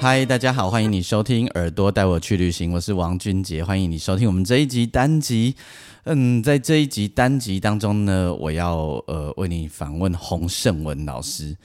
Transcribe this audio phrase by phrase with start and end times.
[0.00, 5.56] 嗨，大家好，欢迎你收听《耳朵带我去旅行》，我是王俊杰，欢迎你收听我们这一集单集。
[6.04, 8.76] 嗯，在这一集单集当中呢，我要
[9.08, 11.56] 呃为你访问洪胜文老师。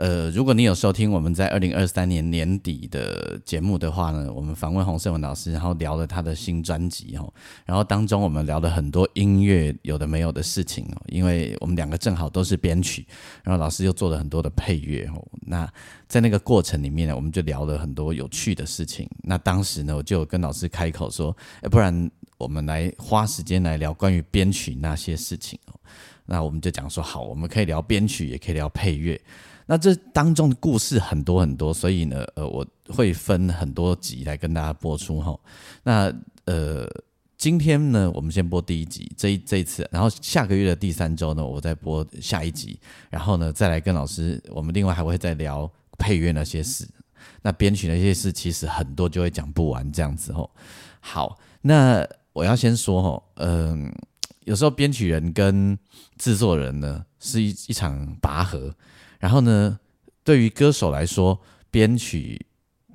[0.00, 7.30] 呃，如果你有收听我们在二零二三年年底的节目的话呢，我们访问洪胜文老师，然后聊了他的新专辑哦，
[7.66, 13.06] 然后当中我们聊了很多音乐有的没有的事情哦，因为我们两个正好都是编曲，
[13.44, 15.70] 然后老师又做了很多的配乐哦，那
[16.08, 19.06] 在那个过程里面呢，我们就聊了很多有趣的事情。
[19.22, 25.78] 那当时呢，我就跟老师开口说，哎，不然我们来花时间来聊关于编曲那些事情哦。
[26.24, 29.20] 那我们就讲说，好，我们可以聊编曲，也可以聊配乐。
[29.70, 35.38] 那这当中的故事很多很多，所以呢，呃，我会分很多集来跟大家播出哈。
[35.84, 36.12] 那
[36.44, 36.90] 呃，
[37.38, 46.84] 今天呢，我们先播第一集，这一这一次，然后下个月的第三周呢，我再播下一集，然后呢，再来跟老师，我们另外还会再聊配乐那些事，
[47.40, 50.50] 那编曲那些事，其实很多就会讲不完这样子吼。
[50.98, 53.88] 好，那我要先说吼，嗯，
[54.46, 55.78] 有时候编曲人跟
[56.18, 58.74] 制作人呢是一一场拔河。
[59.20, 59.78] 然后呢，
[60.24, 61.38] 对于歌手来说，
[61.70, 62.44] 编曲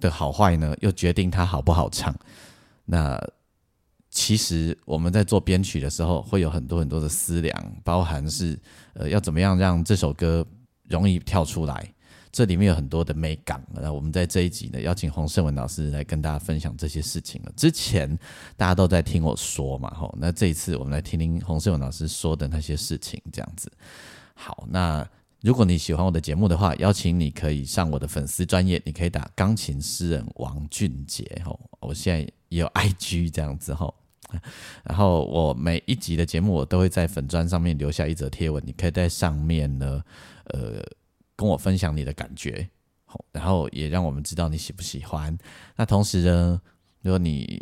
[0.02, 2.14] 的好坏呢，又决定他好不好唱。
[2.84, 3.18] 那
[4.10, 8.60] 其实我们在做编曲的时候，会有很多很多的思量，包含是
[8.94, 10.46] 呃要怎么样让这首歌
[10.90, 11.94] 容易跳出来，
[12.32, 13.64] 这里面有很多的美感。
[13.72, 17.52] 那我们在这一集呢，邀请洪胜文老师来跟大家分享这些事情了。
[17.56, 18.18] 之前
[18.58, 23.72] 大家都在听我说嘛，吼，那这一次我们来听听洪胜文老师说的那些事情，这样子。
[24.34, 25.08] 好，那。
[25.46, 33.94] 如果你喜欢我的节目的话，邀请你可以上我的粉丝专业，你可以打钢琴诗人王俊杰吼，我现在也有 IG 这样子吼，
[34.84, 40.04] 然后我每一集的节目我都会在粉砖上面留下一则贴文，你可以在上面呢，
[40.46, 40.84] 呃，
[41.36, 42.68] 跟我分享你的感觉，
[43.06, 45.38] 好然后也让我们知道你喜不喜欢。
[45.76, 46.60] 那同时呢，
[47.04, 47.62] 如果你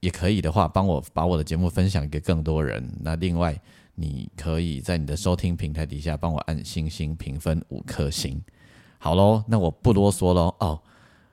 [0.00, 2.90] 也可以的话，帮我把我的节目分享给更多人。
[3.02, 3.60] 那另外。
[4.00, 8.40] 你可以在你的收听平台底下帮我按星星评分五颗星，
[8.98, 10.80] 好喽，那我不啰嗦喽哦。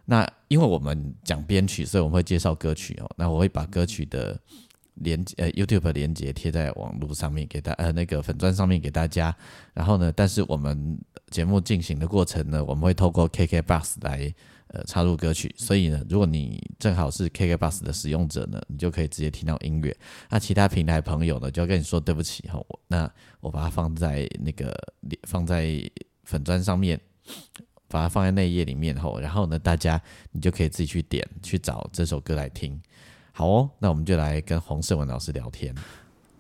[0.06, 3.10] 那因为我们讲编曲，所以我们会介绍歌曲哦。
[3.18, 4.40] 那我会把歌曲的
[4.96, 9.36] 连呃 YouTube 连接贴在网络上面给大呃那个粉砖上面给大家。
[9.74, 11.00] 然后呢，但是我们
[11.30, 14.34] 节目进行的过程呢，我们会透过 KK Bus 来。
[14.76, 19.96] 呃，插入歌曲，所以呢，如果你正好是 KK Bus 的使用者呢，你就可以直接听到音乐。
[20.30, 23.10] 那其他平台朋友呢，就要跟你说对不起哈，我那
[23.40, 24.76] 我把它放在那个
[25.24, 25.82] 放在
[26.26, 27.00] 粉砖上面，
[27.88, 30.02] 把它放在内页里面后，然后呢，大家
[30.34, 32.78] 你就可以自己去点去找这首歌来听。
[33.32, 35.74] 好哦，那我们就来跟洪胜文老师聊天。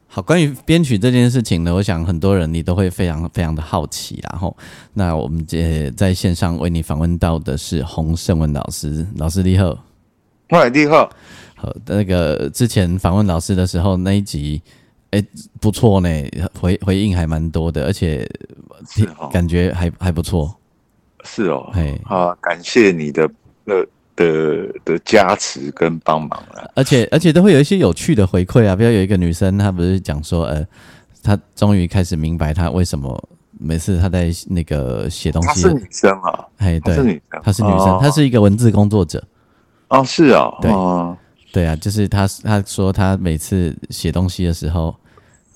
[0.07, 4.55] 好，关于编曲这件事情呢，我想很多人你都会非常非常的好奇，然后，
[4.93, 9.77] 那我们这在线上为你访问到的是洪胜文老师，老师你好，
[10.49, 11.09] 嗨，你好，
[11.55, 14.61] 好，那个之前访问老师的时候那一集，
[15.11, 15.21] 哎，
[15.59, 16.09] 不错呢，
[16.59, 18.25] 回回应还蛮多的，而且
[19.33, 20.55] 感觉还还不错，
[21.25, 23.29] 是哦，哎，好，感谢你的
[23.65, 23.85] 呃。
[24.15, 30.65] 的的加持跟帮忙了，而且而且都会有一些有趣的回馈啊，比如有一个女生，她不是讲说，呃，
[31.21, 39.23] 她终于开始明白她为什么每次她在那个写东西，她是女生啊，哎，对，是女生，她是女生，她是一个文字工作者，
[39.89, 40.71] 哦，是啊，对，
[41.51, 44.95] 对啊，就是她，她说她每次写东西的时候。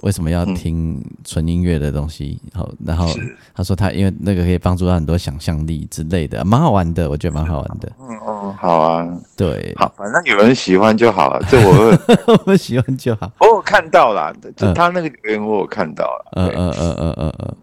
[0.02, 2.42] 为什么要听纯音乐的东西？
[2.54, 3.08] 好，然后
[3.54, 7.92] 他说他因为那个可以帮助他很多想象力之类的，蛮好玩的，我觉得蛮好玩的。
[8.00, 13.32] 嗯嗯，好啊，对，好，反正有人喜欢就好了，这我 我喜欢就好。
[13.42, 16.32] 我有看到了，就他那个留言我有看到了。
[16.38, 17.56] 嗯嗯嗯嗯嗯嗯，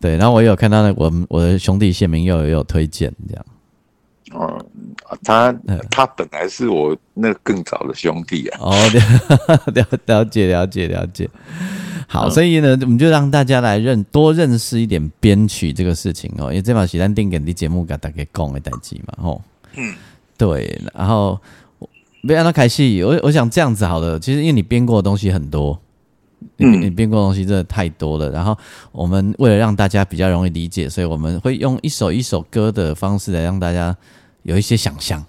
[0.00, 3.44] 对，然后我有看到那我我的兄弟谢明又有推荐这样。
[5.12, 5.52] 嗯，他
[5.90, 8.58] 他本来是我那更早的兄弟啊。
[8.60, 8.72] 哦，
[9.74, 11.28] 了了解了解了解。
[12.08, 19.42] 好，所以呢，我们就让大家来认多认识一点编曲这个事情哦，因为这把喜单定给的节目给大家讲的代志嘛，吼。
[19.76, 19.94] 嗯，
[20.36, 20.78] 对。
[20.94, 21.40] 然后，
[22.20, 24.18] 没让他开戏，我我想这样子好了。
[24.18, 25.80] 其实因为你编过的东西很多，
[26.56, 28.28] 你编过东西真的太多了。
[28.28, 28.54] 然后
[28.90, 33.96] 我们为了让大家比较容易理解，所以我们会用一首一首歌的方式来让大家
[34.42, 35.24] 有一些想象。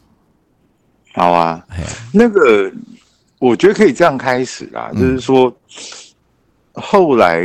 [1.13, 1.65] 好啊，
[2.11, 2.71] 那个
[3.39, 5.55] 我觉得可以这样开始啦，就是说。
[6.75, 7.43] 后来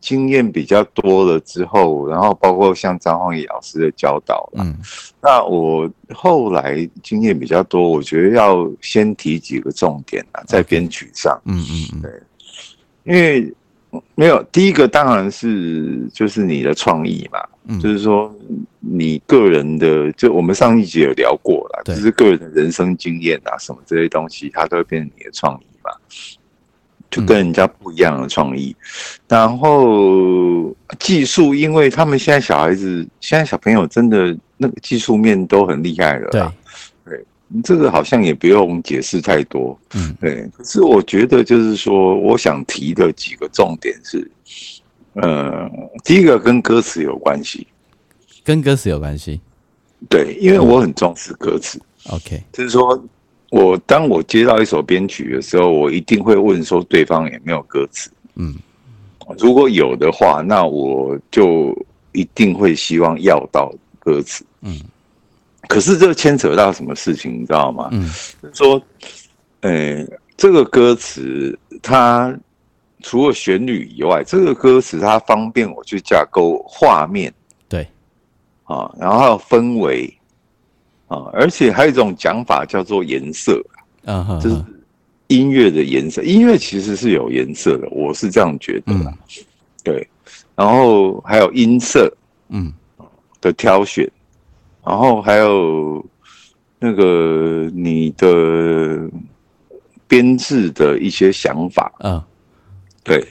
[0.00, 4.74] 经验比较多了之后，然后包括像张晃宇老师的教导，嗯，
[5.20, 12.22] 那我后来经验比较多，我觉得要先提几个重点啊，在编曲上，嗯嗯嗯，对，
[13.04, 13.54] 因为
[14.14, 17.40] 没有第一个当然是就是你的创意嘛，
[17.80, 18.34] 就是说
[18.78, 25.90] 你个人的，就我们上一集有聊过了，就是个人的人生经验啊，什么这些东西，它都会变成你的创意嘛。
[27.10, 28.72] 就跟人家不一样的创意，
[29.26, 36.30] 然后技术，因为他们现在小孩子，现在小朋友真的那个技术面都很厉害了。
[37.52, 39.78] 对，对，这个好像也不用解释太多。
[39.94, 40.48] 嗯，对。
[40.56, 44.30] 可是我觉得，就是说，我想提的几个重点是，
[45.14, 45.70] 呃，
[46.04, 47.66] 第一个跟歌词有关系，
[48.44, 49.40] 跟歌词有关系。
[50.08, 51.80] 对，因为我很重视歌词。
[52.10, 53.02] OK，就是说。
[53.52, 58.08] 我当我接到一首编曲的时候，我一定会问说对方有没有歌词。
[58.36, 58.54] 嗯，
[59.40, 61.76] 如果有的话，那我就
[62.12, 64.44] 一定会希望要到歌词。
[64.60, 64.80] 嗯，
[65.70, 67.88] 可是这牵扯到什么事情，你知道吗？
[67.92, 68.10] 嗯，
[68.52, 68.82] 说，
[69.60, 70.04] 呃，
[70.36, 72.36] 这个歌词它
[73.02, 77.32] 除了旋律以外，这个歌词它方便我去架构画面。
[77.68, 77.86] 对，
[78.64, 80.12] 啊，然后还有氛围。
[81.06, 83.60] 啊，而且还有一种讲法叫做颜色，
[84.04, 84.56] 啊，就是
[85.26, 86.22] 音乐的颜色。
[86.22, 88.94] 音乐其实是有颜色的，我是这样觉得。
[89.82, 90.08] 对，
[90.54, 92.08] 然后还有音色，
[92.50, 92.72] 嗯，
[93.40, 94.08] 的挑选，
[94.84, 96.04] 然后还有
[96.78, 99.08] 那个你的
[100.06, 102.22] 编制的一些想法，嗯，
[103.02, 103.26] 对，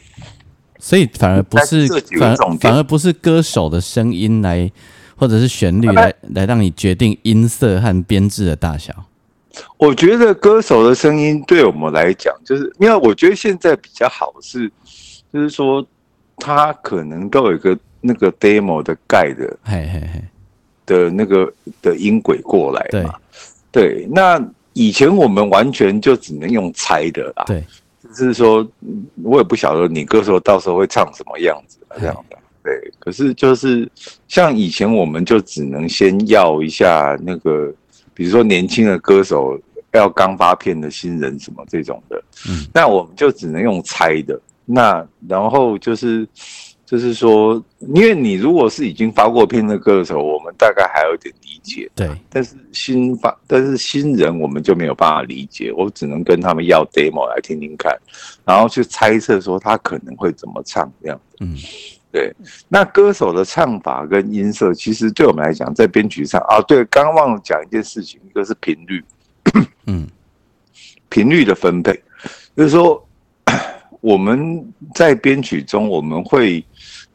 [0.80, 1.88] 所以反而不是
[2.20, 4.72] 反反而不是歌手的声音来。
[5.20, 8.94] 或者是旋律来来让你决定音色和编制的大小。
[9.76, 14.72] 我觉得歌手的声音对我们来讲，就是因为我觉得现在比较好是，
[15.34, 15.86] 就是说
[16.38, 20.24] 他可能都有一个那个 demo 的盖的，嘿嘿嘿
[20.90, 23.14] 的那个的音轨过来嘛。
[23.72, 24.44] 对，那
[24.74, 27.44] 以前我们完全就只能用猜的啦。
[27.46, 27.64] 对，
[28.02, 28.68] 就是说
[29.22, 32.38] 我也不晓得你歌手到时候会唱什么样子这样的。
[32.64, 33.88] 对，可是就是
[34.28, 37.72] 像以前，我们就只能先要一下那个，
[38.16, 39.58] 比如说年轻的歌手
[39.94, 44.40] 要刚发片的新人什么这种的，嗯，那我们就只能用猜的。
[44.66, 46.28] 那然后就是
[46.90, 47.64] 就是说，
[47.94, 52.10] 因为你如果是已经发过片的歌手，我们大概还有点理解，对。
[52.32, 57.96] 但是新发，但是新人我们就没有办法理解，我只能跟他们要 demo 来听听看，
[58.44, 61.56] 然后去猜测说他可能会怎么唱这样子，嗯。
[62.12, 62.34] 对，
[62.68, 69.04] 那歌手的唱法跟音色，其实对我们来讲，在编曲上啊，对，刚刚忘了讲一件事情，一个是频率，
[69.86, 70.08] 嗯，
[71.08, 71.94] 频率的分配，
[72.58, 73.08] 就是说
[74.02, 76.64] 我们在编曲中，我们会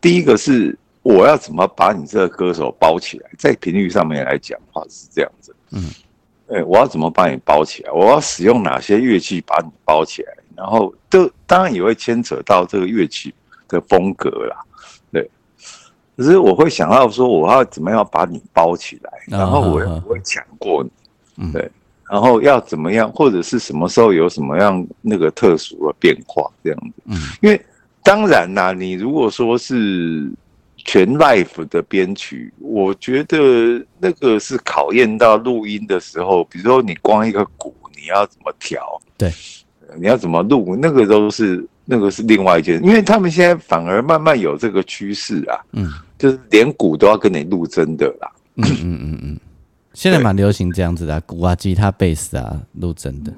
[0.00, 5.90] 第一个是我要怎么把你这个歌手包起来，在频率上面来讲话是这样子，嗯，
[6.48, 7.92] 哎，我要怎么把你包起来？
[7.92, 10.34] 我要使用哪些乐器把你包起来？
[10.56, 13.34] 然后，这当然也会牵扯到这个乐器
[13.66, 14.56] 的风格啦。
[15.10, 15.28] 对。
[16.16, 20.84] 可是我会想到说，我要怎么样把你包起来，然后我不会抢过
[21.34, 21.68] 你，对，
[22.10, 27.02] 然后要怎么样，或者是什么时候有什么样那个特殊的变化这样子。
[27.06, 27.60] 嗯，因为
[28.02, 30.30] 当然啦，你如果说是
[30.76, 39.00] 全 life 的编曲，我觉得那个是考验到录音的时候，比如说你光一个鼓，你要怎么调？
[39.16, 39.32] 对，
[39.96, 40.76] 你要怎么录？
[40.80, 45.58] 那个都是那个是另外一件，因为他们现在反而慢慢有这个趋势啊。
[45.72, 45.90] 嗯。
[46.16, 48.30] 就是连鼓都要跟你录真的啦。
[48.54, 49.40] 嗯嗯嗯嗯，
[49.94, 53.32] 现在蛮流行这样子的，鼓啊、吉他、贝斯啊，录真的。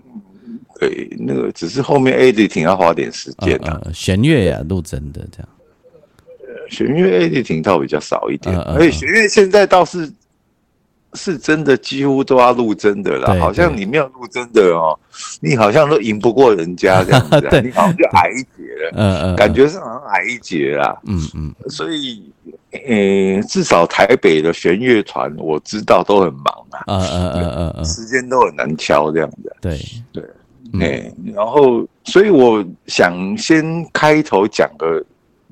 [0.81, 3.81] 对，那个只是后面 editing 要花点时间啊。
[3.95, 5.49] 弦乐呀，录真的这样。
[6.69, 10.11] 弦乐 editing 倒比较少一点，而且弦乐现在倒是。
[11.17, 13.35] 是真的，几乎都要录真的了。
[13.41, 14.97] 好像你没有录真的哦，
[15.41, 18.93] 你好像都赢不过人家这样子， 你好像就矮一截了。
[18.95, 20.97] 嗯嗯，感觉是好像矮一截啦。
[21.07, 22.31] 嗯嗯，所以，
[22.71, 26.85] 呃，至少台北的弦乐团我知道都很忙啊。
[26.87, 29.57] 嗯嗯嗯嗯嗯，时间都很难敲这样子。
[29.61, 29.81] 对
[30.13, 30.25] 对，
[30.81, 35.03] 哎，然后，所以我想先开头讲个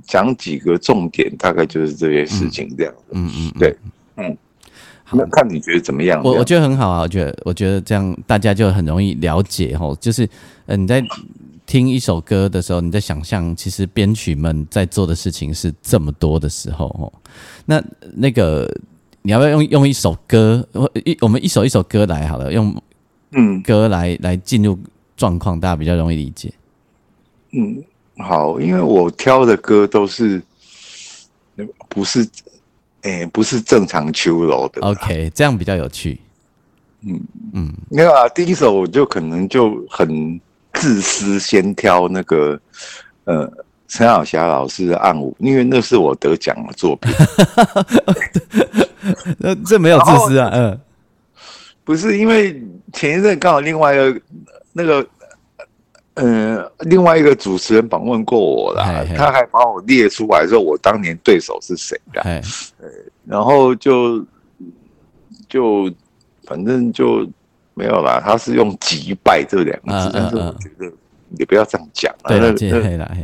[0.06, 3.04] 讲几个重点，大概就是这些事情这样子。
[3.12, 3.76] 嗯嗯，对，
[4.16, 4.36] 嗯。
[5.16, 6.20] 那看你觉得怎么样？
[6.24, 9.94] 我我觉得很好啊，我觉得我觉得这样大家就很容易了解吼。
[9.96, 10.28] 就是，
[10.66, 11.02] 嗯，你在
[11.66, 17.12] 听一首歌的时候，你在想象，其实编曲们在做的事情是这么多的时候，哦，
[17.64, 17.82] 那
[18.14, 18.70] 那个
[19.22, 20.66] 你要不要用用一首歌，
[21.04, 22.74] 一我们一首一首歌来好了，用
[23.32, 24.78] 嗯歌来来进入
[25.16, 26.52] 状况，大家比较容易理解。
[27.52, 27.82] 嗯，
[28.18, 30.42] 好，因为我挑的歌都是
[31.88, 32.28] 不是，
[33.04, 34.82] 诶，不是正常秋楼的。
[34.82, 36.20] OK，这样比较有趣。
[37.06, 37.20] 嗯
[37.52, 40.40] 嗯，没有啊，第一首我就可能就很
[40.72, 42.58] 自私，先挑那个
[43.24, 43.50] 呃
[43.88, 47.12] 陈小霞老师的《暗舞》，因为那是我得奖的作品。
[49.38, 50.80] 那这没有自私啊，嗯，
[51.84, 52.58] 不是因为
[52.94, 54.20] 前一阵刚好另外一个
[54.72, 55.06] 那个
[56.14, 62.42] 呃另外一个主持人访问过我啦，他还把我列出来说我当年对手是谁的，呃，
[63.24, 64.24] 然后就
[65.48, 65.92] 就。
[66.46, 67.26] 反正就
[67.72, 70.92] 没有啦，他是用击败这两个字，但是我觉得
[71.30, 72.28] 你不要这样讲啊。
[72.28, 73.16] 对了，黑了，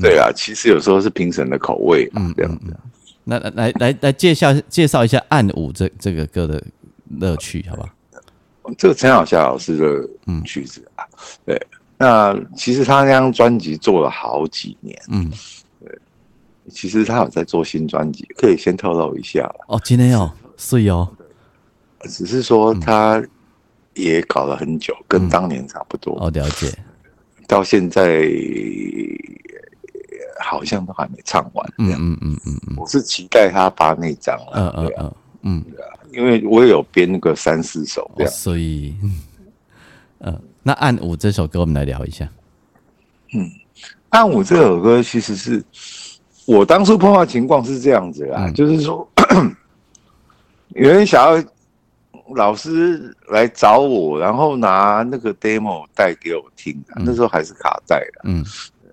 [0.00, 2.76] 对啊，其实有时候是评审的口味嘛，这样子。
[3.22, 6.60] 那来来来介绍介绍一下《暗舞》这这个歌的
[7.20, 7.88] 乐趣，好不好？
[8.76, 11.06] 这个陈小霞老师的曲子啊，
[11.44, 11.56] 对。
[11.98, 15.30] 那其实他那张专辑做了好几年，嗯，
[15.80, 15.98] 对。
[16.68, 21.08] 其实他有在做新专辑，可以先透露一下哦，今天有是有。
[22.02, 23.22] 只是说他
[23.94, 26.16] 也搞了很久，跟当年差不多。
[26.20, 26.72] 哦，了解。
[27.48, 28.28] 到现在
[30.40, 31.72] 好像都还没唱完。
[31.78, 32.76] 嗯嗯嗯嗯嗯。
[32.76, 34.52] 我是期待他发那张了。
[34.54, 35.10] 嗯嗯嗯
[35.42, 35.64] 嗯。
[35.70, 38.32] 对啊，因为我也有编那个三四首这样。
[38.32, 38.94] 所以，
[40.20, 42.28] 嗯，那《暗舞》这首歌我们来聊一下。
[43.32, 43.44] 嗯，
[44.08, 45.64] 《暗舞》这首歌其实是
[46.44, 49.08] 我当初碰到情况是这样子啊，就是说
[50.74, 51.42] 有人想要。
[52.34, 58.44] 老师来找我，然后拿那个 demo 带给我听，那时候还是卡带的，嗯，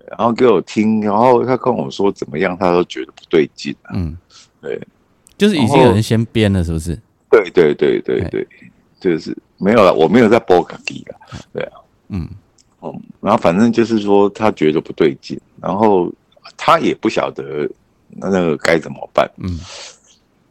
[0.06, 4.16] 然后给我听，然后他跟我说怎么样，他都觉得不对劲，嗯，
[4.62, 4.80] 对，
[5.36, 6.96] 就是已经有人先编了，是不是？
[7.28, 8.46] 对对对对对，
[9.00, 11.16] 就是没有了，我没有在播卡机了，
[11.52, 11.72] 对啊，
[12.08, 12.28] 嗯，
[12.80, 16.12] 哦，然后反正就是说他觉得不对劲，然后
[16.56, 17.68] 他也不晓得
[18.08, 19.58] 那个该怎么办，嗯，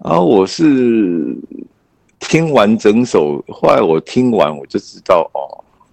[0.04, 1.36] 然后我是。
[2.30, 5.44] 听完整首，后来我听完我就知道哦，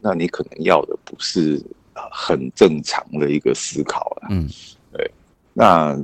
[0.00, 1.61] 那你可能要的不是
[1.93, 4.29] 很正常的一个思考了。
[4.31, 4.49] 嗯，
[4.93, 5.11] 对，
[5.52, 6.00] 那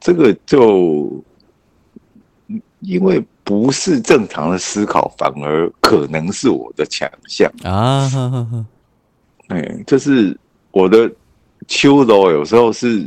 [0.00, 1.22] 这个就
[2.80, 8.06] 因为不是正常的思考，反而可能是我的强项啊。
[9.46, 10.38] 哎，就是
[10.70, 11.10] 我的
[11.66, 13.02] 秋楼有时候是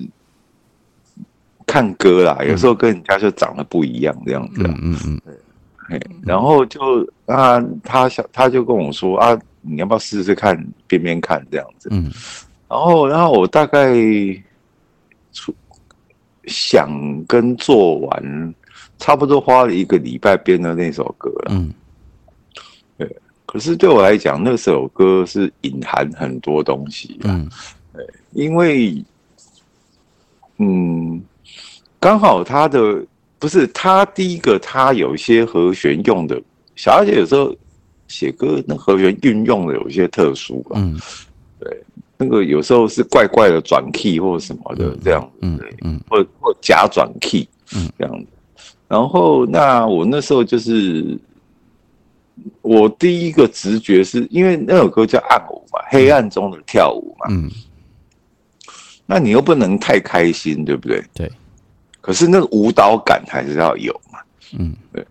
[1.68, 4.64] 看歌啦，有时候跟人家就长得不一样这样子。
[4.64, 6.02] 嗯嗯嗯。
[6.24, 10.58] 然后就啊，他想他就跟我说啊，你要不要试试看
[10.88, 11.88] 边边看这样子？
[11.92, 12.12] 嗯，
[12.68, 13.94] 然后然后我大概
[15.32, 15.54] 出
[16.48, 16.90] 想
[17.26, 18.56] 跟做完，
[19.02, 21.48] 差不多花了一个礼拜编的那首歌了。
[21.50, 21.74] 嗯，
[22.98, 23.18] 对。
[23.46, 27.20] 可是对我来讲，那首歌是隐含很多东西。
[27.26, 27.50] 嗯，
[27.92, 29.04] 对，因为
[30.58, 31.22] 嗯，
[32.00, 33.06] 刚好他的。
[33.42, 36.40] 不是他第一个，他有一些和弦用的，
[36.76, 37.52] 小二姐有时候
[38.08, 40.76] 写歌那和弦运用的有一些特殊吧。
[40.76, 40.96] 嗯，
[41.60, 41.84] 对，
[42.18, 48.28] 那个有时候是怪怪的转 key 或者什么的这样子，嗯嗯，或或假转 key，嗯，这样子。
[48.92, 51.18] 然后那我那时候就是
[52.62, 57.50] 我第一个直觉是因为那首歌叫暗舞嘛，黑暗中的跳舞嘛，嗯，
[59.06, 61.02] 那你又不能太开心，对不对？
[61.14, 61.32] 对。
[62.02, 64.20] 可是那个舞蹈感还是要有嘛，
[64.60, 65.06] 嗯，对，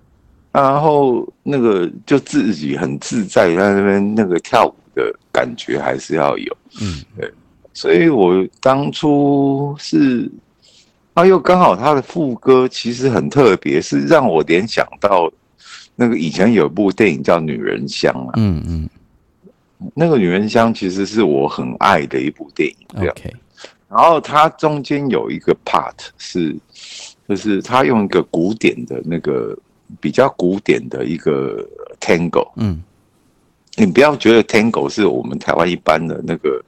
[0.52, 7.32] 然后那个就自己很自在在那边那个跳舞的感觉还是要有，嗯，对，
[7.72, 10.30] 所以我当初是，
[11.14, 15.30] 啊，又刚好他的副歌其实很特别，是让我联想到
[15.96, 18.88] 那个以前有一部电影叫《女人香》啊，嗯嗯，
[19.94, 23.14] 那个《女人香》其实是我很爱的一部电影，这样。
[23.88, 26.56] 然后它中间有一个 part 是，
[27.28, 29.58] 就是他用一个古典的那个
[30.00, 31.68] 比较古典的一个
[32.00, 32.80] tango，嗯，
[33.74, 36.64] 你不要觉得 tango 是我们台湾一般的那个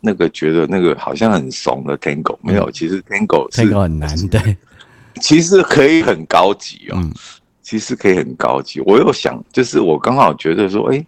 [0.00, 4.56] 那个觉得那个好像很怂的 tango，没有，其实 tango tango 很难，对，
[5.20, 7.10] 其实可以很高级哦，
[7.62, 8.80] 其实可以很高级。
[8.80, 11.06] 我又想，就是我刚好觉得说，哎，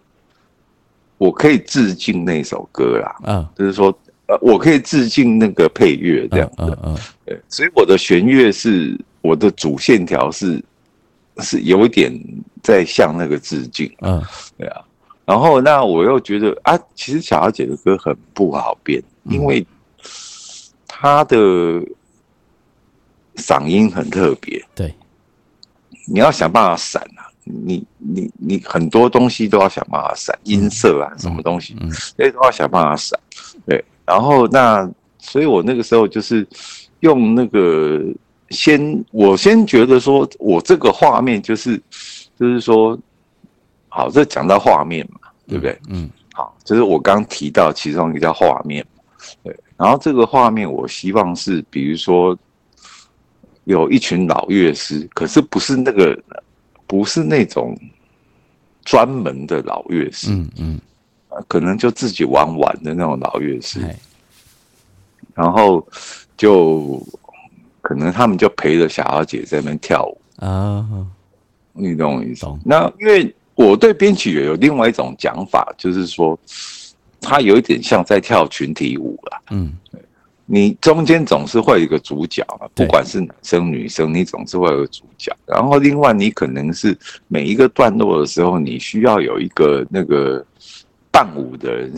[1.17, 3.87] 我可以致敬那首歌啦，嗯，就是说。
[4.27, 6.77] 呃我可以致敬那个配乐这样子，
[7.25, 10.63] 对，所以我的弦乐是我的主线条是
[11.39, 12.17] 是有一点
[12.63, 14.23] 在向那个致敬，嗯，
[14.57, 14.81] 对啊，
[15.23, 19.65] 然后那我又觉得啊，其实小姐的歌很不好编，因为
[20.87, 21.37] 她的
[23.35, 24.93] 嗓音很特别，对，
[26.07, 31.75] 你要想办法闪啊，你你你很多东西都要想办法闪，音色啊，什么东西，
[32.17, 33.17] 这些都要想办法闪。
[33.65, 36.45] 对，然后那，所以我那个时候就是
[37.01, 38.03] 用那个
[38.49, 41.81] 先，我先觉得说我这个画面就是
[42.37, 42.99] 就是说。
[43.93, 45.77] 好，这讲到画面嘛，对不对？
[45.89, 48.85] 嗯，好，就是我刚提到其中一个叫画面，
[49.43, 49.53] 对。
[49.75, 52.37] 然后这个画面，我希望是，比如说
[53.65, 56.17] 有一群老乐师，可是不是那个，
[56.87, 57.77] 不是那种
[58.85, 60.79] 专门的老乐师，嗯嗯，
[61.49, 63.81] 可能就自己玩玩的那种老乐师。
[65.35, 65.85] 然后
[66.37, 67.05] 就
[67.81, 70.87] 可能他们就陪着小阿姐在那边跳舞啊，
[71.73, 72.47] 你懂我意思？
[72.63, 73.35] 那因为。
[73.55, 76.39] 我对编曲也有另外一种讲法，就是说，
[77.19, 79.41] 它有一点像在跳群体舞了。
[79.51, 79.73] 嗯，
[80.45, 85.31] 你中间总是会有一个主角嘛，不管是男生女生，你总是会有个主角。
[85.45, 90.43] 然后另外，你可能是每一个段落的时候，你需要有一个那个
[91.11, 91.93] 伴舞的人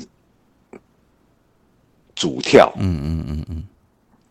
[2.16, 2.74] 主跳。
[2.78, 3.64] 嗯嗯嗯嗯。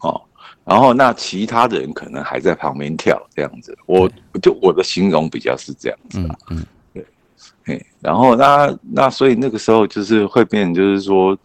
[0.00, 0.20] 哦，
[0.64, 3.76] 然后那其他的人可能还在旁边跳，这样子。
[3.86, 4.10] 我
[4.42, 6.18] 就我的形容比较是这样子。
[6.18, 6.66] 嗯嗯。
[8.02, 11.38] 嘿，然后那那所以那个时候就是会变，就是说，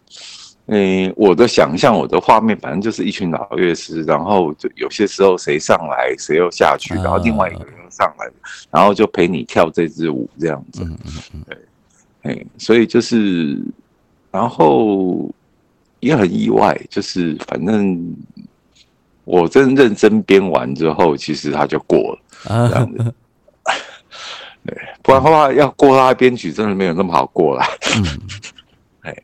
[0.66, 8.28] 嗯，我的想象，我的画面，反正就是一群老乐师，然后就有些时候谁上来，谁又下去，然后另外一个人又上来，
[8.70, 10.82] 然后就陪你跳这支舞这样子。
[10.84, 11.44] 嗯嗯嗯。
[11.48, 11.58] 对，
[12.22, 13.58] 哎，所以就是，
[14.30, 15.30] 然后
[16.00, 18.14] 也很意外，就是反正
[19.24, 22.18] 我真认真编完之后，其实他就过了
[22.68, 23.14] 这样子。
[25.02, 27.66] 不然的话，要过他编曲真的没有那么好过啦。
[27.96, 28.04] 嗯，
[29.02, 29.16] 哎，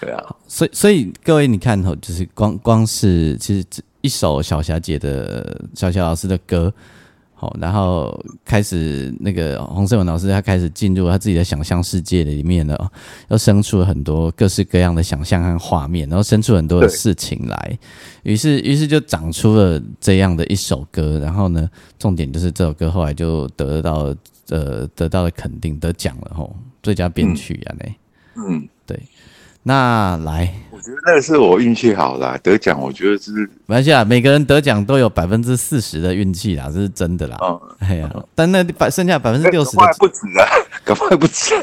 [0.00, 3.64] 对啊，所以所以各位你看哦，就是光光是其实
[4.00, 6.72] 一首小霞姐的小霞老师的歌，
[7.34, 12.90] 好，然后开始那个洪胜文老师他开始进入他自己的想象世界里面了，
[13.28, 17.78] 又生出了很多各式各样的想象和画面，然后生出很多的事情来，
[18.22, 21.68] 于是于是就长出了这样的一首歌，然后呢，
[21.98, 24.14] 重点就是这首歌后来就得到。
[24.50, 27.94] 呃，得到了肯定，得奖了吼，最佳编曲啊，呢，
[28.36, 28.96] 嗯，对，
[29.64, 33.32] 那来，我觉得那是我运气好啦，得奖，我觉得是
[33.66, 40.46] 没关系啊，每个人得奖都有百分之四十的运气啦，这是真的啦，嗯，哎呀，但那百剩下百分之六十的不止啊，
[40.84, 41.54] 赶快不止，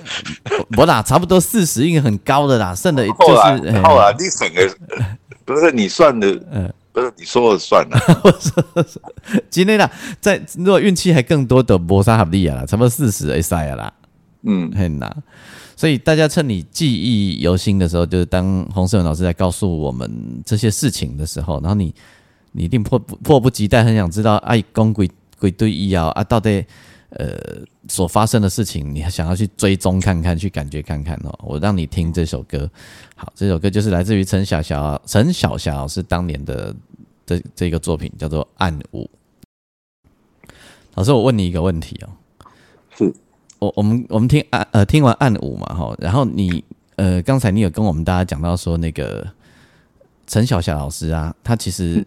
[0.76, 4.78] 我啦，差不多四十，应该很高的啦，剩的就是后来你省的，
[5.46, 6.74] 不是你算的， 嗯。
[6.93, 8.63] 不是你说了算了， 我说
[9.49, 13.91] 今天啦，在如果运气还更多的摩沙哈利亚啦，差不多四十 A 赛啦，
[14.43, 15.23] 嗯，很难。
[15.75, 21.93] 所以大家趁你记忆犹新的时候，就是当洪世文老师在告诉我们这些事情的时候，然后你
[22.51, 26.63] 你一定迫不迫不及待，很想知道哎，公鬼鬼对医药啊，到底
[27.17, 31.38] 呃所发生的事情，你还想要去追踪看看，去感觉看看哦。
[31.43, 32.69] 我让你听这首歌。
[33.15, 36.76] 好，这首歌就是来自于陈小霞，陈小霞老师当年的
[37.26, 39.04] 这这个作品叫做《暗舞》。
[40.95, 42.10] 老师，我问你一个问题哦，
[42.95, 43.13] 是
[43.60, 46.63] 我我们我们听暗呃听完《暗舞》嘛哈，然后你
[46.97, 49.28] 呃刚才你有跟我们大家讲到说那个
[50.28, 52.06] 陈小霞老师啊，他其实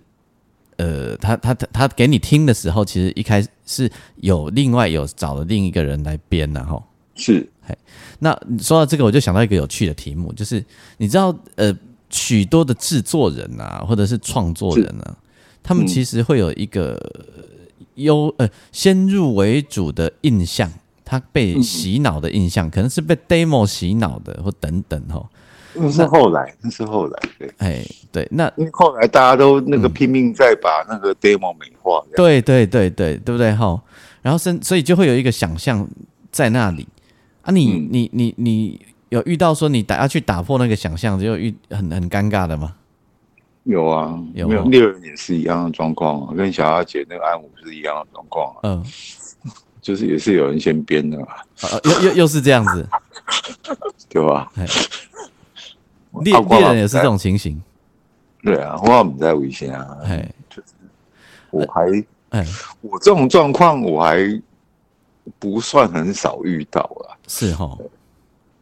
[0.77, 6.83] 呃他他他他给你听的时候，其实一开始是有另外有找了另一个人来编的哈，
[7.15, 7.49] 是。
[7.63, 7.77] 嘿
[8.19, 10.65] 那说到这个，我就想到一个有趣的题目，就是
[10.99, 11.77] 你知道，呃，
[12.11, 15.17] 许多的制作人啊，或者是创作人啊，
[15.63, 16.97] 他们其实会有一个
[17.97, 20.73] 优呃先入为主的印象，
[21.05, 25.29] 他被洗脑的印象，可能是被 demo 洗脑的，或等等哈。
[25.79, 33.81] 那是后来，那是后来，对，哎，对，那因为后来大家都那个拼命在把那个 demo 美化，对对对对，对不对哈？
[34.23, 35.87] 然后生，所以就会有一个想象
[36.31, 36.87] 在那里。
[37.43, 42.75] 啊，你你你你有遇到说你打要去打破那个想象，就遇很很尴尬的吗？
[43.63, 44.65] 有啊，有没有？
[44.65, 48.55] 猎人也是一样的状况，跟小阿姐那个暗舞是一样的状况。
[48.63, 48.85] 嗯，
[49.81, 51.27] 就是也是有人先编的嘛，
[51.63, 52.89] 啊又又又是这样子，
[54.09, 54.51] 对吧？
[56.23, 57.61] 猎猎人也是这种情形。
[58.43, 60.69] 对啊，我们在危险啊，哎，就是
[61.51, 62.47] 我还哎，
[62.81, 64.43] 我这种状况我还。
[65.41, 67.77] 不算很少遇到啊，是哈，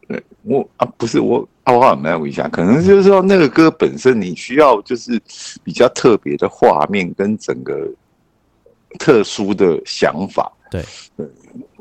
[0.08, 5.20] 对我啊，不是我，我好没有问一下，可能就是说那个歌本身你需要就是
[5.62, 7.86] 比较特别的画面跟整个
[8.98, 10.82] 特殊的想法，对。
[11.18, 11.26] 对，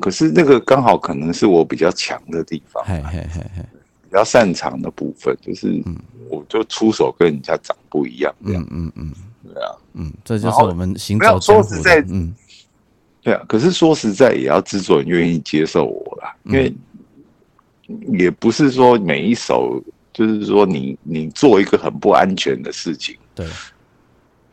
[0.00, 3.73] 可是那个刚好可能是我比较强的地方，嘿嘿嘿嘿，比
[4.14, 5.82] 较擅长的部分，就是
[6.28, 8.66] 我就出手跟人家长不一样，这样。
[8.70, 9.12] 嗯，嗯嗯。
[9.52, 12.34] 对啊，嗯，这就是我们行走江湖说实在的，嗯。
[13.22, 13.44] 对啊。
[13.46, 16.74] 可是说实在，也要制作人愿意接受我啦，因为
[18.12, 23.16] 也不是说每一首，就是说你你做一个很不安全的事情。
[23.34, 23.46] 对，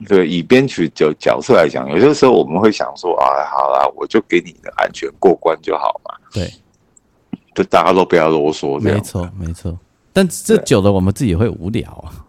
[0.05, 6.51] 对，以编曲角角色来讲，有些时候我们会想说啊，好啦，我就给你的安全过关就好嘛，对，
[7.53, 8.79] 就大家都不要啰嗦。
[8.79, 9.77] 没错没错。
[10.13, 12.25] 但这久了，我们自己会无聊啊。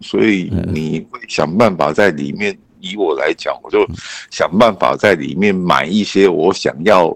[0.00, 3.86] 所以你会想办法在里面，以我来讲，我就
[4.30, 7.06] 想办法在里面买一些我想要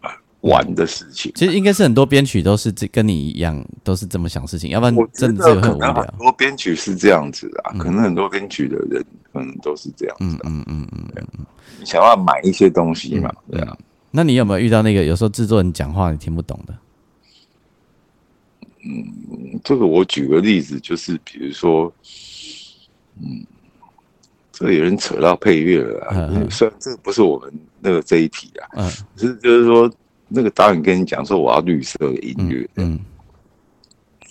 [0.00, 1.30] 呃玩的事情。
[1.34, 6.14] 其实应该是很多编曲都是这跟你一样，都是这么想事情，要不然我真的很无聊。
[6.18, 11.46] 多编曲是这样子啊，可能很多编曲的人可能都是这样子嗯啊，嗯嗯嗯。
[11.78, 13.76] 你想要买一些东西嘛，对啊。
[14.16, 16.74] 那你有没有遇到那个有时候制作人讲话你听不懂的？
[18.86, 21.92] 嗯这个我举个例子，就是比如说，
[23.18, 23.44] 嗯，
[24.52, 26.50] 这个有人扯到配乐了啊嗯，嗯。
[26.50, 28.90] 虽然这个不是我们那个这一题啊，嗯。
[29.16, 29.90] 可是就是说，
[30.28, 33.00] 那个导演跟你讲说我要绿色的音乐，嗯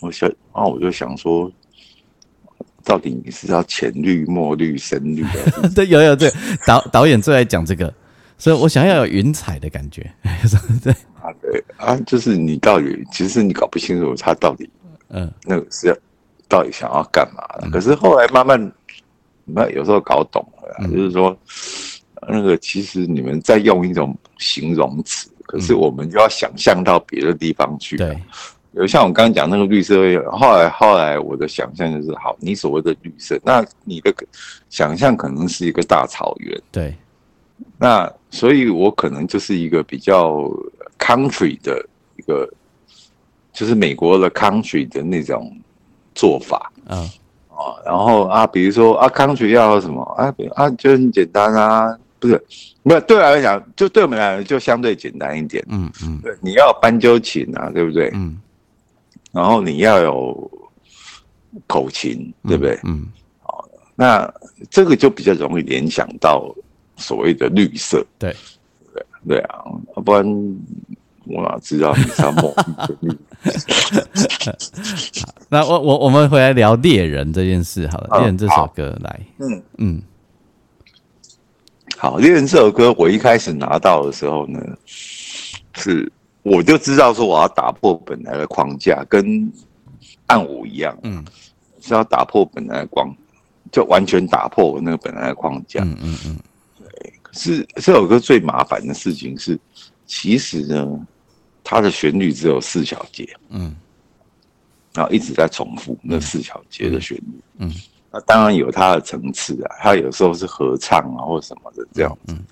[0.02, 1.52] 我想，然后我就想说，
[2.84, 5.26] 到底你是要浅绿、墨绿、深绿
[5.74, 6.32] 对，有有对。
[6.68, 7.92] 导导演最爱讲这个，
[8.44, 10.02] 所以我想要有云彩的感觉。
[10.84, 11.32] 对， 啊？
[11.42, 14.70] 对啊，就是你到底，其实你搞不清楚他到底
[15.12, 15.96] 嗯那个是要
[16.50, 17.70] 到底想要干嘛的。
[17.70, 18.70] 可是后来慢慢，
[19.46, 21.34] 那有时候搞懂了就是说，
[22.28, 27.96] 那个其实你们在用一种形容词，可是我们就要想象到别的地方去。
[27.96, 28.22] 嗯对，
[28.74, 29.96] 有像我刚刚讲那个绿色，
[30.30, 34.14] 后来后来我的想象就是，好，你所谓的绿色，那你的
[34.70, 36.94] 想象可能是一个大草原，对，
[37.78, 40.50] 那所以我可能就是一个比较
[40.98, 41.86] country 的
[42.18, 42.50] 一个，
[43.52, 45.56] 就是美国的 country 的那种
[46.16, 47.00] 做法嗯
[47.50, 47.76] 啊。
[47.86, 52.44] 然后啊，比如说啊，country 要什么啊比啊，就很简单啊，不是，
[52.84, 55.64] 没有对我来讲，就对我们来讲就相对简单一点。
[55.70, 58.10] 嗯嗯对，你要有斑鸠琴啊，对不对？
[58.14, 58.40] 嗯，
[59.32, 60.52] 然后你要有
[61.68, 62.80] 口琴，对不对？
[62.84, 63.08] 嗯
[63.96, 64.28] 那
[64.72, 66.52] 这个就比较容易联想到
[67.04, 68.36] 所谓的绿色，对，
[69.28, 69.64] 对啊，
[70.04, 70.24] 不然
[71.26, 73.12] 我哪知道你是要抹绿的绿？
[75.50, 80.02] 那我我我们回来聊猎人这件事好了，嗯猎人这首歌来，嗯，嗯。
[81.98, 84.60] 好，《猎人》这首歌我一开始拿到的时候呢，
[85.74, 86.12] 是
[86.42, 89.52] 我就知道说我要打破本来的框架，跟
[90.28, 91.24] 暗舞一样，嗯。
[91.86, 93.14] 是要打破本来的框，
[93.70, 95.82] 就完全打破我那个本来的框架。
[95.84, 96.38] 嗯嗯嗯。
[96.38, 96.42] 可
[97.34, 99.60] 是这首歌最麻烦的事情是，
[100.06, 101.08] 其实呢，
[101.64, 103.76] 它的旋律只有四小节，嗯。
[104.94, 107.42] 然后一直在重复那四小节的旋律。
[107.58, 107.74] 嗯。
[108.12, 112.18] 那当然有它的层次啊，它有时候是合唱啊或什么的这样。
[112.28, 112.46] 子，嗯。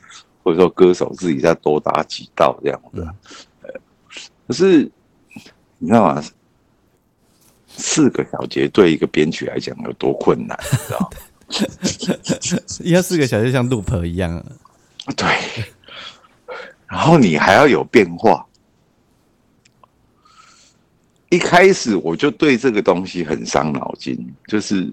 [0.43, 3.07] 或者说歌手自己再多打几道这样子。
[3.61, 3.69] 呃，
[4.47, 4.91] 可是
[5.77, 6.23] 你知道吗？
[7.67, 11.09] 四个小节对一个编曲来讲有多困难，你知道吗？
[12.83, 14.43] 要四个小节像 loop 一样，
[15.11, 15.27] 对，
[16.87, 18.45] 然后你还要有变化。
[21.29, 24.91] 一开始我就对这个东西很伤脑筋，就是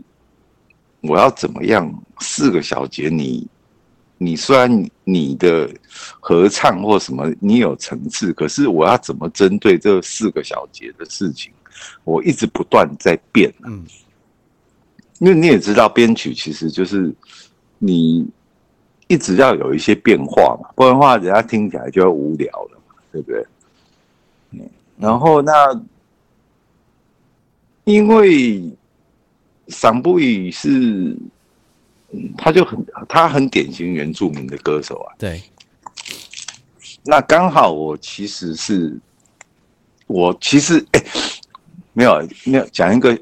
[1.00, 3.46] 我要怎么样四个小节你，
[4.18, 5.68] 你虽然你的
[6.20, 11.52] 合唱或什么你有层次，可是我要怎么针对这四个小节的事情，
[12.04, 13.66] 我一直不断在变、啊。
[13.66, 13.84] 嗯
[15.20, 17.12] 因为你也知道，编曲其实就是
[17.78, 18.24] 你
[19.08, 23.44] 一直要有一些变化嘛，不然的话，人家听起来就会无聊了嘛，对不对？
[24.52, 24.60] 嗯，
[24.98, 25.52] 然后那
[27.84, 28.62] 因为
[29.68, 31.16] 桑布伊是，
[32.10, 35.42] 嗯，他就很他很典型原住民的歌手啊，对，
[37.04, 38.94] 那刚好我其实是，
[40.06, 41.02] 我其实哎、
[41.94, 43.18] 没有没有讲一个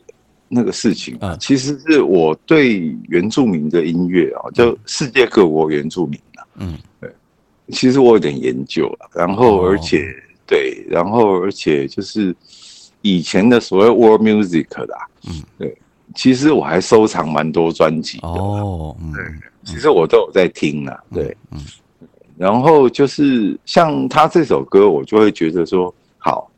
[0.48, 1.38] 那个事情啊，嗯。
[1.40, 6.78] 其实是我对原住民的音乐啊，就世界各国原住民啊，嗯。
[7.00, 7.11] 对。
[7.72, 9.68] 其实我有点研究了，然后哦。
[9.68, 10.06] 而且、
[10.46, 12.35] 对，然后而且就是
[13.02, 15.76] 以前的所谓 world music 啦，嗯，对，
[16.14, 19.12] 其实我还收藏蛮多专辑的，哦，嗯。
[19.64, 21.59] 其实我都有在听啊，对，嗯。
[22.38, 26.48] 然后就是像他这首歌，我就会觉得说好，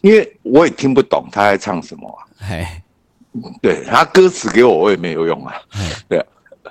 [0.00, 2.26] 因为我也听不懂他在唱什么啊。
[2.48, 2.66] 嘿，
[3.62, 5.54] 对他歌词给我，我也没有用啊。
[5.70, 6.26] 嘿对啊，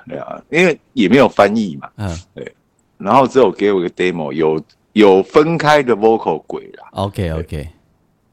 [0.07, 1.89] 对啊，因为也没有翻译嘛。
[1.97, 2.53] 嗯对
[2.97, 6.87] 然后只有给我一个 demo，有有分开的 vocal 轨啦。
[6.91, 7.67] OK OK，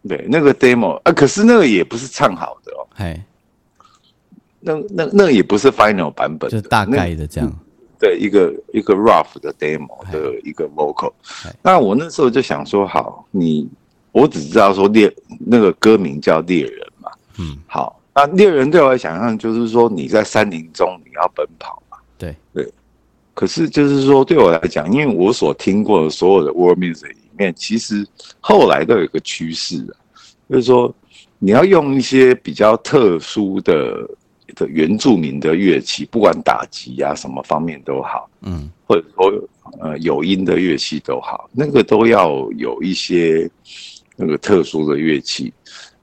[0.06, 3.20] 对，那个 demo 啊，可是那个也不是唱好的哦，嘿，
[4.60, 7.52] 那那那也不是 final 版本，就大概的这样。
[7.98, 11.12] 对一个一个 rough 的 demo 的一个 vocal
[11.44, 11.54] 哎。
[11.62, 13.68] 那我那时候就想说，好，你
[14.12, 16.79] 我只知道说猎那个歌名叫猎人嘛，
[17.38, 22.34] 嗯，好，那猎人对我来想象就是说你在山林中你要奔跑嘛，对。
[22.52, 22.72] 对。
[23.32, 28.06] 可是就是说对我来讲，因为我所听过的所有的 world music 里面，其实
[28.40, 29.96] 后来都有一个趋势啊，
[30.50, 30.94] 就是说
[31.38, 34.06] 你要用一些比较特殊的
[34.54, 38.70] 的原住民的乐器，不管打击啊什么方面都好，嗯。
[38.86, 39.32] 或者说
[39.78, 43.48] 呃有音的乐器都好，那个都要有一些
[44.16, 45.50] 那个特殊的乐器。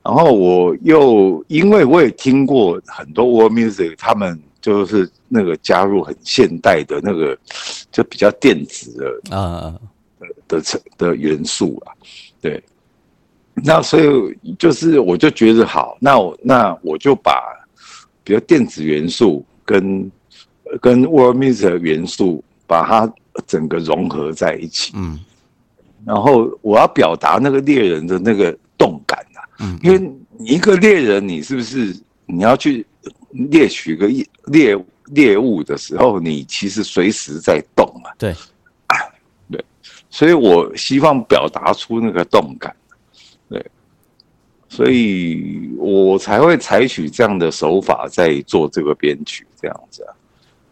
[0.08, 7.38] 然后我又因为我也听过很多 world music，他们就是那个加入很现代的那个
[7.92, 9.76] 就比较电子的啊
[10.48, 11.92] 的成的元素啊，
[12.40, 12.64] 对。
[13.56, 17.44] 那所以就是我就觉得好，那我那我就把
[18.24, 20.10] 比如电子元素跟
[20.80, 23.14] 跟 world music 的元素把它
[23.46, 25.20] 整个融合在一起，嗯。
[26.06, 29.27] 然后我要表达那个猎人的那个动感啊，
[29.60, 30.00] 嗯，因为
[30.38, 32.86] 你一个猎人，你是不是你要去
[33.32, 38.12] 猎取个猎猎猎物的时候，你其实随时在动啊，
[39.50, 39.64] 对，
[40.10, 42.76] 所以我希望表达出那个动感，
[43.50, 43.66] 对，
[44.68, 50.14] 所以我才会采取这样的手法在做这个编曲，这样子啊，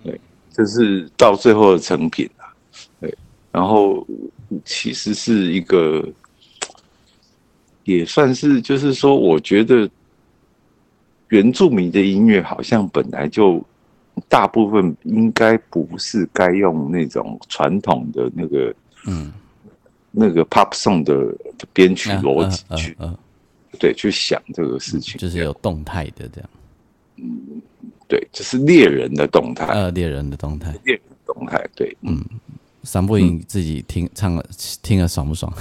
[0.04, 0.20] 对，
[0.52, 2.52] 就是到最后的成品啊，
[3.00, 3.18] 对，
[3.52, 4.06] 然后
[4.64, 6.08] 其实是一个，
[7.86, 9.90] 也算是就是说，我觉得
[11.30, 13.64] 原住民的音乐好像本来就
[14.28, 18.76] 大部分应该不是该用那种传统的那个。
[19.08, 19.32] 嗯，
[20.10, 21.14] 那个 pop song 的
[21.60, 22.98] 的编曲啊逻辑呃去、
[23.78, 26.50] 对去想这个事情，就是有动态的这样，
[27.18, 27.62] 嗯
[28.08, 30.72] 对，就是猎人的动态，呃，猎人的动态。
[30.86, 32.20] 猎人的动态，对，嗯，
[32.82, 34.44] 三部影自己听唱了
[34.82, 35.54] 听了爽不爽？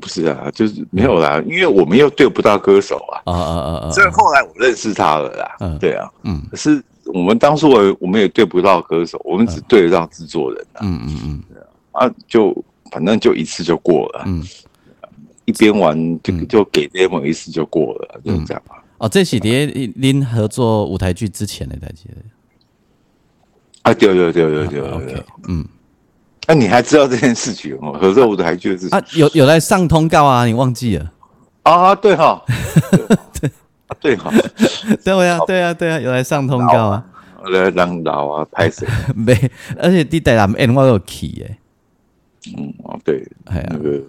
[0.00, 3.90] 不是啊，就是没有啦，因为我们又对不到歌手啊，啊啊啊啊！
[3.90, 11.42] 所以后来我认识他了啦，嗯对啊，嗯可是我们当初我我们也对不到歌手，我们只对得到制作人啊，嗯嗯嗯
[11.92, 12.52] 啊，就
[12.90, 14.42] 反正就一次就过了，嗯。
[15.46, 18.82] 一边玩就就给 demo 一次就过了，就是这样啊。
[18.98, 22.08] 哦，这是伫恁合作舞台剧之前的代志。
[23.82, 25.64] 啊，对对对对对对嗯，
[26.46, 27.92] 那你还知道这件事情哦？
[28.00, 31.12] 合作舞台剧的事情啊，有有来上通告啊，你忘记了？
[31.62, 31.94] 啊？
[31.94, 32.42] 对哈，
[33.40, 33.50] 对
[33.88, 34.30] 啊，对哈，
[35.04, 37.04] 对啊，对啊，对啊，有来上通告啊，
[37.50, 38.86] 来让老啊拍谁？
[39.14, 39.32] 没，
[39.78, 41.58] 而且伫台南 N 我有去诶，
[42.56, 44.00] 嗯，哦，对，哎呀那，个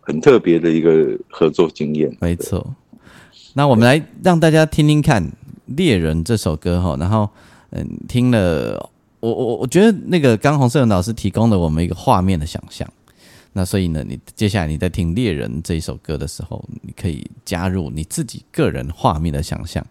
[0.00, 2.14] 很特别的一个合作经验。
[2.20, 2.74] 没错。
[3.54, 5.22] 那我们来让大家听听看
[5.66, 7.28] 《猎人》这首歌哈，然后
[7.70, 8.90] 嗯，听了
[9.22, 12.86] 我我我觉得那个刚洪胜老师提供了我们一个画面的想象。
[13.52, 19.86] 那所以呢，你接下来你在听《猎人》这一首歌的时候，你可以加入你自己个人画面的想象，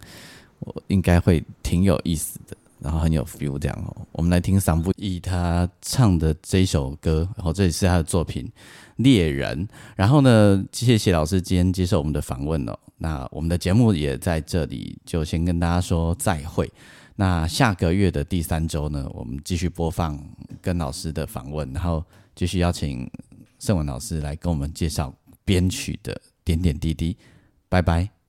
[0.59, 3.95] 我应该会挺有意思的，然后很有 feel 这样哦。
[4.11, 8.43] 我们来听桑布以他唱的这一首歌，然后这也是他的作品
[8.97, 9.65] 《猎人》。
[9.95, 12.77] 然后呢，谢谢老师今天接受我们的访问哦。
[12.97, 16.69] 那我们的节目也在这里就先跟大家说再会。
[17.21, 20.19] 那下个月的第三周呢，我们继续播放
[20.59, 22.03] 跟老师的访问，然后
[22.33, 23.07] 继续邀请
[23.59, 25.13] 盛文老师来跟我们介绍
[25.45, 27.15] 编曲的点点滴滴。
[27.69, 28.20] 拜拜。